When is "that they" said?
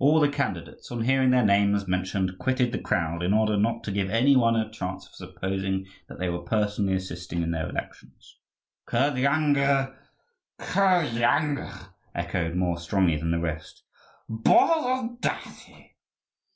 6.08-6.28